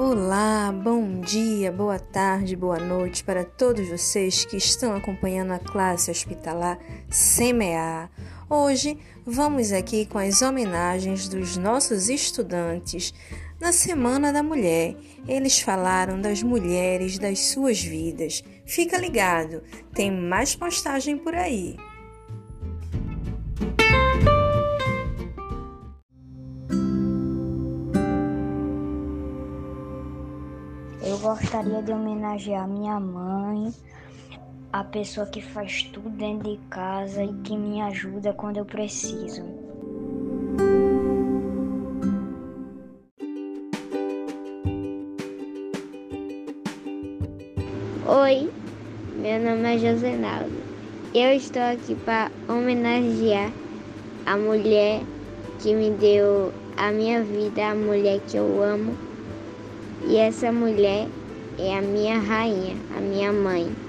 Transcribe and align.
Olá, 0.00 0.70
bom 0.70 1.20
dia, 1.22 1.72
boa 1.72 1.98
tarde, 1.98 2.54
boa 2.54 2.78
noite 2.78 3.24
para 3.24 3.42
todos 3.42 3.88
vocês 3.88 4.44
que 4.44 4.56
estão 4.56 4.94
acompanhando 4.94 5.50
a 5.50 5.58
classe 5.58 6.08
hospitalar 6.08 6.78
Semear. 7.10 8.08
Hoje 8.48 8.96
vamos 9.26 9.72
aqui 9.72 10.06
com 10.06 10.16
as 10.16 10.40
homenagens 10.40 11.28
dos 11.28 11.56
nossos 11.56 12.08
estudantes. 12.08 13.12
Na 13.60 13.72
Semana 13.72 14.32
da 14.32 14.40
Mulher, 14.40 14.94
eles 15.26 15.58
falaram 15.58 16.20
das 16.20 16.44
mulheres, 16.44 17.18
das 17.18 17.46
suas 17.46 17.82
vidas. 17.82 18.44
Fica 18.64 18.96
ligado, 18.96 19.64
tem 19.92 20.12
mais 20.12 20.54
postagem 20.54 21.18
por 21.18 21.34
aí. 21.34 21.76
Eu 31.08 31.16
gostaria 31.20 31.82
de 31.82 31.90
homenagear 31.90 32.68
minha 32.68 33.00
mãe, 33.00 33.72
a 34.70 34.84
pessoa 34.84 35.26
que 35.26 35.40
faz 35.40 35.84
tudo 35.84 36.10
dentro 36.10 36.50
de 36.50 36.58
casa 36.68 37.24
e 37.24 37.32
que 37.44 37.56
me 37.56 37.80
ajuda 37.80 38.34
quando 38.34 38.58
eu 38.58 38.66
preciso. 38.66 39.42
Oi, 48.06 48.50
meu 49.16 49.40
nome 49.40 49.76
é 49.76 49.78
Josenaldo. 49.78 50.52
Eu 51.14 51.32
estou 51.32 51.62
aqui 51.62 51.94
para 52.04 52.30
homenagear 52.46 53.50
a 54.26 54.36
mulher 54.36 55.00
que 55.58 55.74
me 55.74 55.90
deu 55.90 56.52
a 56.76 56.92
minha 56.92 57.22
vida, 57.22 57.70
a 57.70 57.74
mulher 57.74 58.20
que 58.28 58.36
eu 58.36 58.62
amo. 58.62 59.08
E 60.06 60.16
essa 60.16 60.52
mulher 60.52 61.08
é 61.58 61.76
a 61.76 61.82
minha 61.82 62.18
rainha, 62.18 62.76
a 62.96 63.00
minha 63.00 63.32
mãe. 63.32 63.87